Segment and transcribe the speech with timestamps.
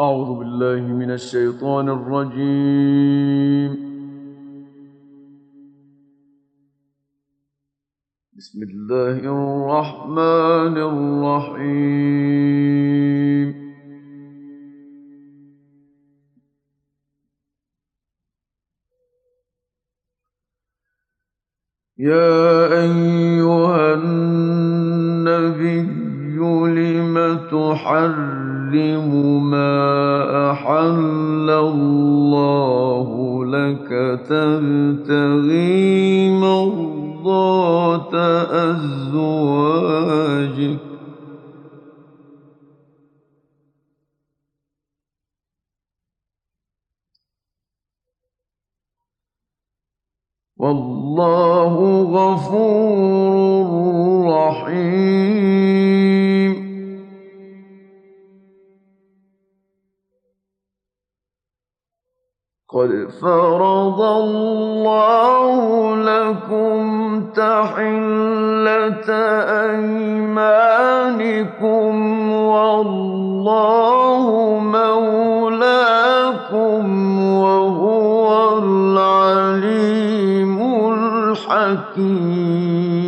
[0.00, 3.72] أعوذ بالله من الشيطان الرجيم.
[8.36, 11.96] بسم الله الرحمن الرحيم.
[21.98, 24.25] يا أيها النبي
[26.68, 29.10] لم تحرم
[29.50, 33.08] ما أحل الله
[33.44, 33.88] لك
[34.28, 35.66] تبتغي
[36.30, 38.14] مرضات
[38.50, 39.66] أزواجك
[50.58, 52.95] والله غفور
[62.76, 69.08] قد فرض الله لكم تحلة
[69.64, 71.92] أيمانكم
[72.32, 74.24] والله
[74.60, 76.84] مولاكم
[77.32, 80.60] وهو العليم
[81.32, 83.05] الحكيم.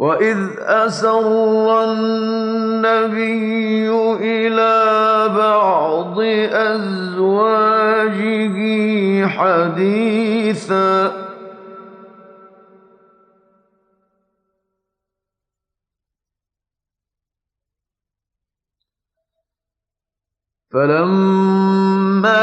[0.00, 3.44] وإذ أسر النبي
[4.20, 6.20] إلى بعض
[6.72, 7.76] أزواجه
[9.26, 11.12] حديثا
[20.72, 22.42] فلما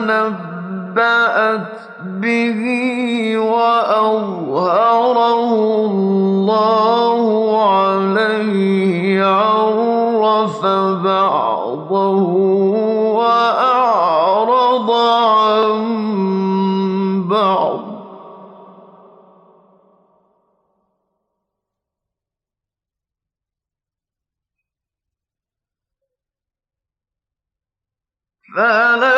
[0.00, 1.72] نبأت
[2.04, 2.62] به
[3.38, 4.48] وأظهره
[6.50, 10.66] الله عليه عرف
[11.04, 12.18] بعضه
[13.18, 15.68] وأعرض عن
[17.28, 17.78] بعض.
[28.56, 29.17] فلما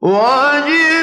[0.00, 0.97] وجبريل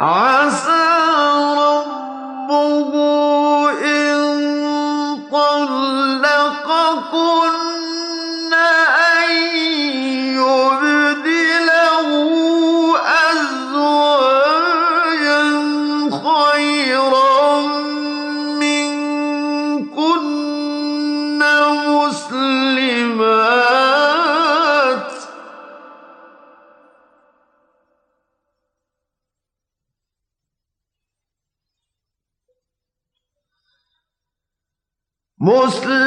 [0.00, 0.67] عسى
[35.47, 36.06] مسلمات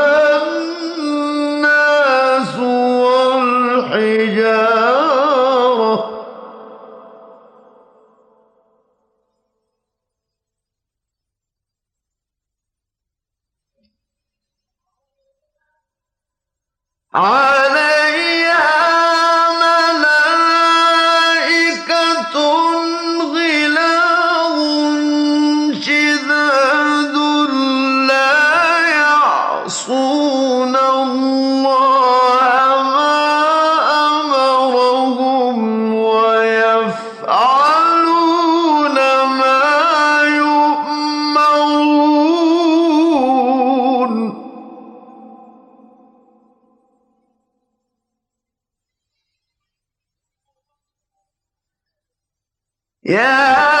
[17.13, 17.60] Ah!
[53.03, 53.80] Yeah.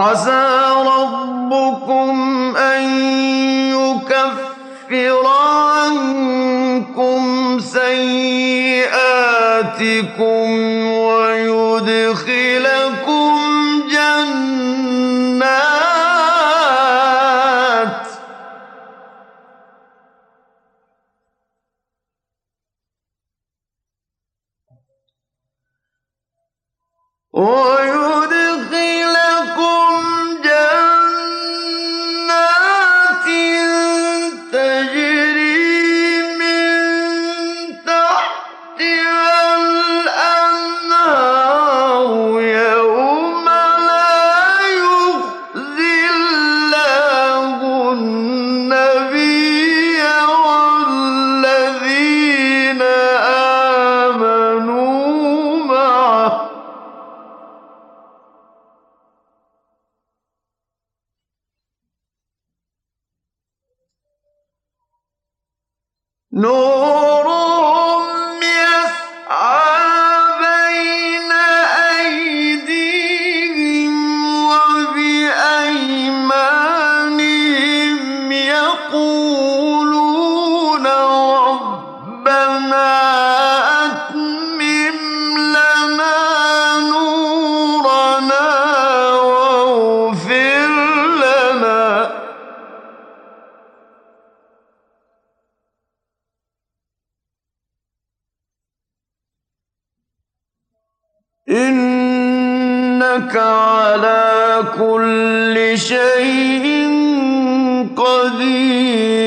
[0.00, 0.46] عسى
[0.86, 2.82] ربكم أن
[3.68, 7.20] يكفر عنكم
[7.60, 8.80] سيئاتكم
[10.92, 12.20] ويدخلكم
[13.92, 14.80] جنات
[27.32, 27.79] ويدخلكم
[66.32, 66.99] No.
[103.30, 106.66] إنك على كل شيء
[107.96, 109.20] قدير.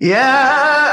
[0.00, 0.85] يا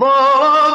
[0.00, 0.73] ضرب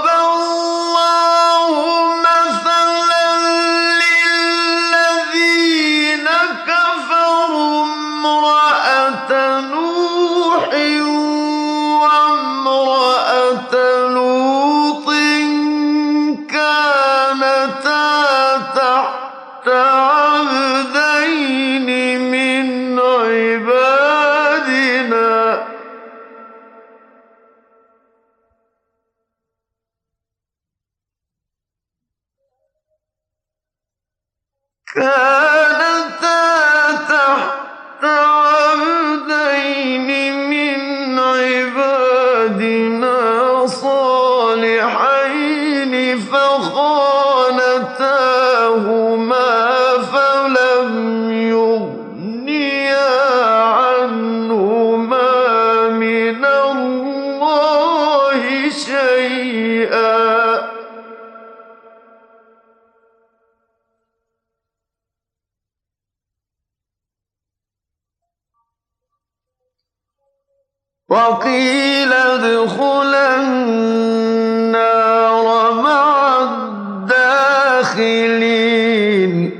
[77.99, 79.51] الداخلين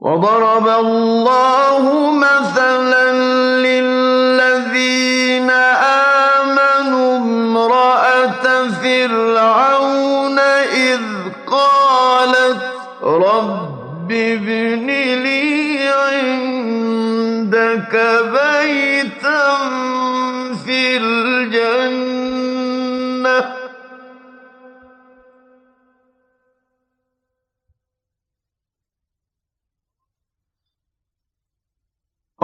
[0.00, 3.12] وضرب الله مثلا
[3.62, 5.50] للذين
[6.40, 11.00] آمنوا امرأة فرعون إذ
[11.46, 12.62] قالت
[13.02, 14.86] رب ابن
[15.22, 17.16] لي عندك
[18.32, 18.45] بيتا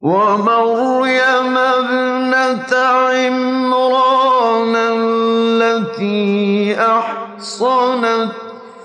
[0.00, 8.32] ومريم ابنة عمران التي أحصنت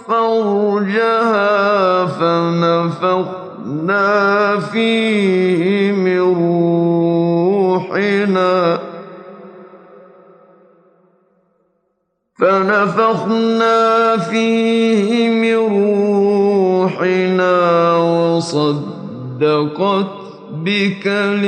[0.07, 4.09] فرجها فنفخنا
[4.59, 6.19] فيه من
[7.79, 8.79] روحنا.
[12.39, 15.55] فنفخنا فيه من
[16.85, 17.95] روحنا
[18.37, 18.83] وصدقت
[20.53, 21.47] بكلمات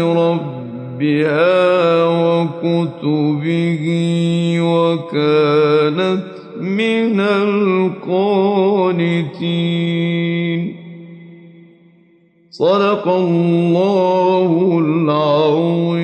[0.00, 1.56] ربها
[2.04, 3.84] وكتبه
[4.60, 6.22] وكانت
[6.60, 8.36] من القانتين.
[12.50, 15.95] صدق الله العظيم.